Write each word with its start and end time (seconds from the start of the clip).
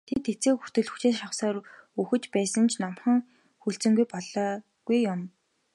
Тэд 0.07 0.23
эцсээ 0.31 0.53
хүртэл 0.57 0.87
хүчээ 0.91 1.13
шавхсаар 1.19 1.57
үхэж 2.01 2.23
байсан 2.35 2.65
ч 2.71 2.73
номхон 2.81 3.17
хүлцэнгүй 3.61 4.05
болоогүй 4.13 4.99
юм. 5.13 5.21